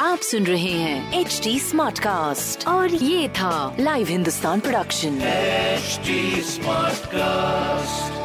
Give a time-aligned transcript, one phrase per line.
[0.00, 6.08] आप सुन रहे हैं एच डी स्मार्ट कास्ट और ये था live Hindustan production H
[6.46, 8.16] smart cast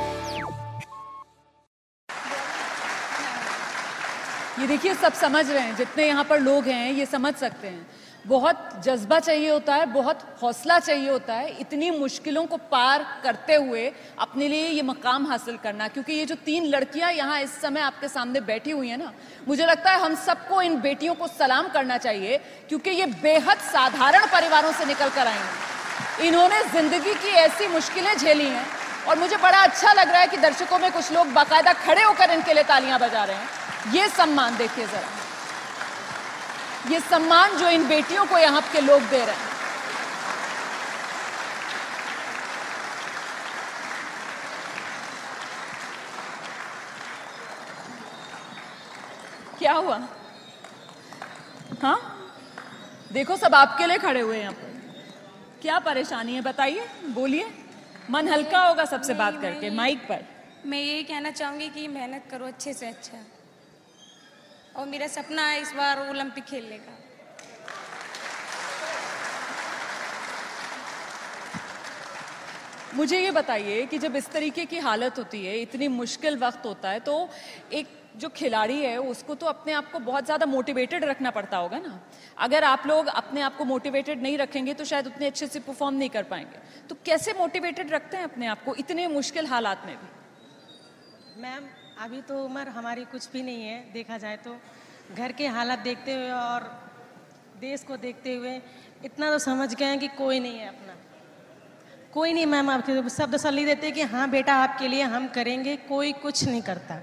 [4.59, 7.85] ये देखिए सब समझ रहे हैं जितने यहाँ पर लोग हैं ये समझ सकते हैं।
[8.25, 13.55] बहुत जज्बा चाहिए होता है, बहुत हौसला चाहिए होता है इतनी मुश्किलों को पार करते
[13.55, 17.81] हुए अपने लिए ये मकाम हासिल करना, क्योंकि ये जो तीन लड़कियाँ यहाँ इस समय
[17.81, 19.11] आपके सामने बैठी हुई हैं ना,
[19.47, 22.37] मुझे लगता है हम सबको इन बेटियों को सलाम करना चाहिए,
[22.69, 28.15] क्योंकि ये बेहद साधारण परिवारों से निकल कर आई हैं। इन्होंने ज़िंदगी की ऐसी मुश्किलें
[28.17, 28.65] झेली हैं
[29.07, 32.31] और मुझे बड़ा अच्छा लग रहा है कि दर्शकों में कुछ लोग बाकायदा खड़े होकर
[32.31, 35.22] इनके लिए तालियाँ बजा रहे हैं। ये सम्मान देखिए जरा।
[36.91, 39.51] ये सम्मान जो इन बेटियों को यहाँ के लोग दे रहे हैं।
[49.59, 49.99] क्या हुआ?
[51.81, 51.99] हाँ?
[53.11, 57.51] देखो सब आपके लिए खड़े हुए हैं यहाँ पर। क्या परेशानी है बताइए बोलिए।
[58.11, 60.25] मन हल्का होगा सबसे बात करके माइक पर।
[60.65, 63.17] मैं यही कहना चाहूँगी कि मेहनत करो अच्छे से अच्छा।
[64.75, 66.91] और मेरा सपना है इस बार ओलंपिक खेलने का।
[72.95, 76.89] मुझे ये बताइए कि जब इस तरीके की हालत होती है इतनी मुश्किल वक्त होता
[76.89, 77.29] है तो
[77.73, 81.77] एक जो खिलाड़ी है उसको तो अपने आप को बहुत ज़्यादा मोटिवेटेड रखना पड़ता होगा
[81.79, 81.99] ना?
[82.37, 85.95] अगर आप लोग अपने आप को मोटिवेटेड नहीं रखेंगे तो शायद उतने अच्छे से परफॉर्म
[85.95, 89.95] नहीं कर पाएँगे। तो कैसे मोटिवेटेड रखते हैं अपने आप को इतने मुश्किल हालात में
[89.95, 91.41] भी?
[91.41, 91.63] मैम
[91.97, 94.55] अभी तो उम्र हमारी कुछ भी नहीं है, देखा जाए तो।
[95.15, 96.61] घर के हालात देखते हुए और
[97.61, 98.61] देश को देखते हुए
[99.05, 100.95] इतना तो समझ गए हैं कि कोई नहीं है अपना।
[102.13, 106.11] कोई नहीं, मैम, आपके शब्द सली देते कि हाँ बेटा, आपके लिए हम करेंगे, कोई
[106.13, 107.01] कुछ नहीं करता।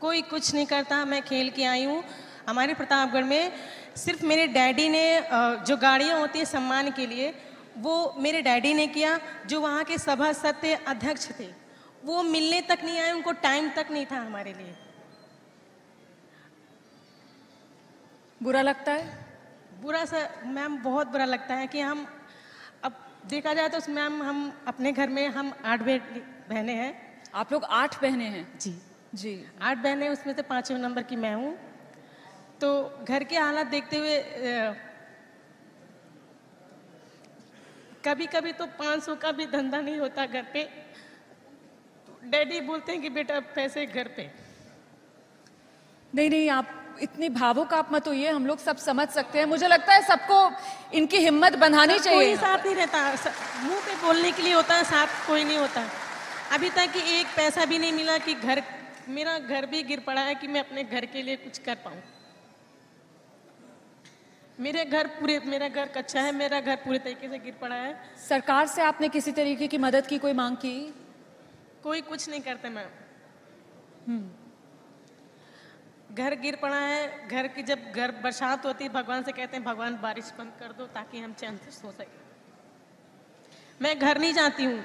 [0.00, 2.02] कोई कुछ नहीं करता, मैं खेल के आई हूँ।
[2.48, 3.52] हमारे प्रतापगढ़ में
[3.96, 5.04] सिर्फ़ मेरे डैडी ने
[5.66, 7.34] जो गाड़ियाँ होती हैं सम्मान के लिए,
[7.78, 11.63] वो मेरे डैडी ने किया, जो वहाँ के सभा सत्य अध्यक्ष थे।
[12.04, 14.74] वो मिलने तक नहीं आए उनको टाइम तक नहीं था हमारे लिए।
[18.40, 19.04] बुरा लगता है?
[19.82, 22.06] बुरा सा मैम बहुत बुरा लगता है कि हम
[22.84, 22.96] अब
[23.28, 26.92] देखा जाए तो मैम हम अपने घर में हम आठ बहने हैं।
[27.34, 28.58] आप लोग आठ बहनें हैं?
[28.58, 28.74] जी।
[29.14, 31.56] जी। आठ बहनें उसमें से पाँचवें नंबर की मैं हूँ।
[32.60, 34.18] तो घर के हालात देखते हुए
[38.04, 40.68] कभी कभी तो 500 का भी धंधा नहीं होता घर पे।
[42.24, 44.30] डैडी बोलते हैं कि बेटा पैसे घर पे।
[46.12, 49.68] नहीं नहीं आप इतनी भावुक आप मत होइए हम लोग सब समझ सकते हैं। मुझे
[49.68, 50.38] लगता है सबको
[50.96, 53.02] इनकी हिम्मत बनानी चाहिए। कोई साथ नहीं रहता।
[53.62, 55.84] मुँह पे बोलने के लिए होता है साथ कोई नहीं होता।
[56.52, 58.62] अभी तक एक पैसा भी नहीं मिला कि घर
[59.08, 62.02] मेरा घर भी गिर पड़ा है कि मैं अपने घर के लिए कुछ कर पाऊँ।
[64.60, 67.94] मेरे घर पूरे मेरा घर कच्चा है मेरा घर पूरे तरीके से गिर पड़ा है।
[68.28, 70.94] सरकार से आपने किसी तरीके की मदद की कोई मांग की?
[71.84, 74.20] कोई कुछ नहीं करते मैम।
[76.14, 79.64] घर गिर पड़ा है, घर की जब घर बरसात होती है, भगवान से कहते हैं,
[79.64, 82.22] भगवान, बारिश बंद कर दो ताकि हम चैन से सो सके।
[83.82, 84.84] मैं घर नहीं जाती हूँ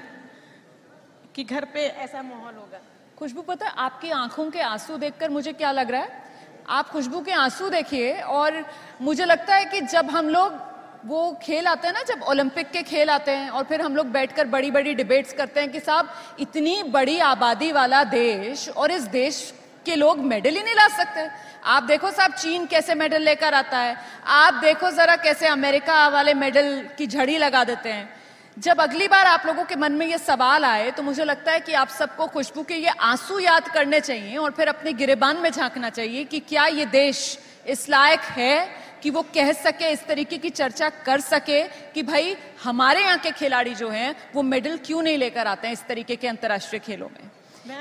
[1.34, 2.80] कि घर पे ऐसा माहौल होगा।
[3.18, 6.28] खुशबू, पता आपकी आँखों के आँसू देखकर मुझे क्या लग रहा है?
[6.68, 8.64] आप खुशबू के आँसू देखिए और
[9.00, 10.69] मुझे लगता है कि जब हम लोग
[11.06, 14.06] वो खेल आते हैं ना, जब ओलंपिक के खेल आते हैं और फिर हम लोग
[14.06, 16.08] बैठकर बड़ी बड़ी डिबेट्स करते हैं कि साहब,
[16.40, 19.52] इतनी बड़ी आबादी वाला देश और इस देश
[19.86, 21.26] के लोग मेडल ही नहीं ला सकते।
[21.64, 26.34] आप देखो साहब, चीन कैसे मेडल लेकर आता है। आप देखो जरा कैसे अमेरिका वाले
[26.34, 28.08] मेडल की झड़ी लगा देते हैं।
[28.56, 31.60] जब अगली बार आप लोगों के मन में ये सवाल आए तो मुझे लगता है
[31.60, 35.50] कि आप सबको खुशबू के ये आँसू याद करने चाहिए और फिर अपने गिरेबान में
[35.50, 38.68] झांकना चाहिए कि क्या ये देश इस लायक है
[39.02, 41.62] कि वो कह सके इस तरीके की चर्चा कर सके
[41.94, 45.72] कि भाई हमारे यहाँ के खिलाड़ी जो हैं वो मेडल क्यों नहीं लेकर आते हैं
[45.72, 47.30] इस तरीके के अंतर्राष्ट्रीय खेलों में?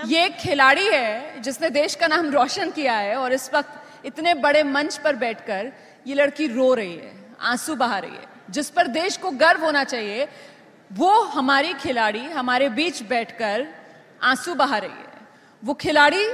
[0.05, 4.33] ये एक खिलाड़ी है जिसने देश का नाम रोशन किया है और इस वक्त इतने
[4.33, 5.71] बड़े मंच पर बैठकर
[6.07, 9.83] ये लड़की रो रही है आँसू बहा रही है। जिस पर देश को गर्व होना
[9.83, 10.27] चाहिए
[10.91, 13.67] वो हमारी खिलाड़ी हमारे बीच बैठकर
[14.23, 15.27] आँसू बहा रही है।
[15.63, 16.25] वो खिलाड़ी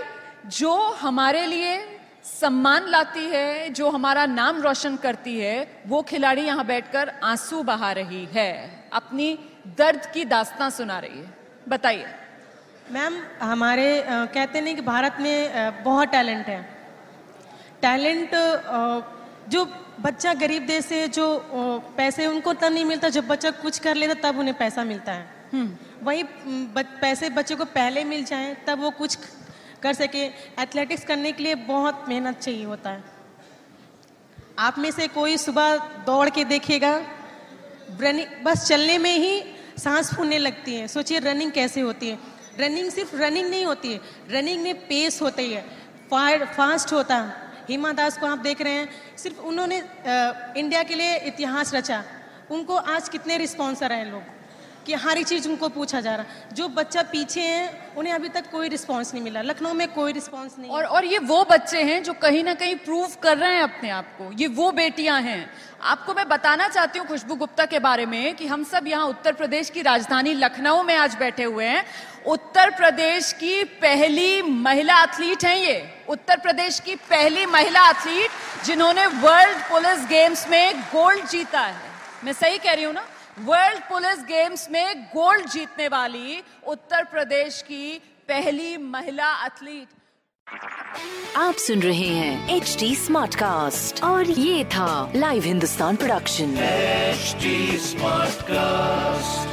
[0.50, 1.95] जो हमारे लिए
[2.26, 7.92] सम्मान लाती है जो हमारा नाम रोशन करती है वो खिलाड़ी यहाँ बैठकर आँसू बहा
[7.92, 8.52] रही है।
[8.94, 9.38] अपनी
[9.78, 11.34] दर्द की दास्तां सुना रही है।
[11.70, 12.06] बताइए।
[12.92, 16.62] मैम हमारे कहते नहीं कि भारत में बहुत टैलेंट है।
[17.82, 18.32] टैलेंट
[19.50, 19.66] जो
[20.02, 21.26] बच्चा गरीब देश से जो
[21.98, 25.64] पैसे उनको तब नहीं मिलता जब बच्चा कुछ कर लेता तब उन्हें पैसा मिलता है।
[26.04, 26.24] वही
[26.76, 29.18] पैसे बच्चे को पहले मिल जाए तब वो कुछ
[29.86, 30.24] कर सके।
[30.62, 33.04] एथलेटिक्स करने के लिए बहुत मेहनत चाहिए होता है।
[34.60, 36.94] आप में से कोई सुबह दौड़ के देखेगा
[38.02, 39.34] रनिंग बस चलने में ही
[39.78, 42.18] सांस फूलने लगती है। सोचिए रनिंग कैसे होती है।
[42.60, 44.00] रनिंग सिर्फ़ रनिंग नहीं होती है।
[44.30, 45.62] रनिंग में पेस होती है
[46.12, 47.34] फायर फास्ट होता। है
[47.70, 49.86] हिमा दास को आप देख रहे हैं। सिर्फ़ उन्होंने अ,
[50.58, 52.04] इंडिया के लिए इतिहास रचा।
[52.52, 54.24] उनको आज कितने रिस्पॉन्सर हैं लोग?
[54.86, 58.50] कि हर एक चीज़ उनको पूछा जा रहा। जो बच्चा पीछे हैं, उन्हें अभी तक
[58.52, 62.04] कोई रिस्पॉन्स नहीं मिला। लखनऊ में कोई रिस्पॉन्स नहीं। और और ये वो बच्चे हैं
[62.04, 65.50] जो कहीं ना कहीं प्रूव कर रहे हैं अपने आप को। ये वो बेटियाँ हैं।
[65.84, 69.34] आपको मैं बताना चाहती हूँ खुशबू गुप्ता के बारे में कि हम सब यहाँ उत्तर
[69.34, 71.86] प्रदेश की राजधानी लखनऊ में आज बैठे हुए हैं।
[72.26, 75.78] उत्तर प्रदेश की पहली महिला एथलीट हैं ये।
[76.10, 81.94] उत्तर प्रदेश की पहली महिला एथलीट जिन्होंने वर्ल्ड पुलिस गेम्स में गोल्ड जीता है।
[82.24, 83.06] मैं सही कह रही हूँ ना?
[83.47, 86.43] वर्ल्ड पुलिस गेम्स में गोल्ड जीतने वाली
[86.75, 87.99] उत्तर प्रदेश की
[88.29, 89.99] पहली महिला एथलीट
[91.37, 96.57] आप सुन रहे हैं एच डी स्मार्ट कास्ट और ये था live Hindustan production
[97.11, 97.51] HD
[97.85, 99.47] Smartcast.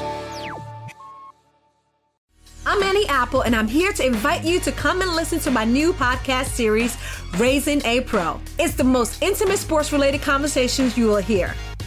[2.66, 5.64] I'm Annie Apple, and I'm here to invite you to come and listen to my
[5.66, 6.98] new podcast series,
[7.38, 8.40] Raising a Pro.
[8.60, 11.54] It's the most intimate sports related conversations you will hear.